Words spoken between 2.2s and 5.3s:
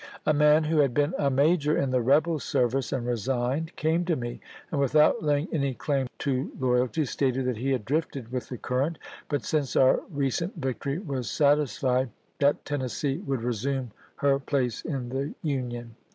service and resigned came to me, and without